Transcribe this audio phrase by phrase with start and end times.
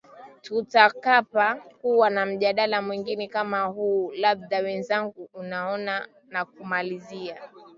[0.41, 7.41] tutakapo kuwa na mjadala mwingine kama huu labda mwenzangu unaona nakumalizia